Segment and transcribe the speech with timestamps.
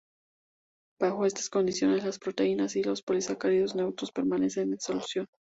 [0.99, 5.27] Bajo estas condiciones las proteínas y los polisacáridos neutros permanecen en solución.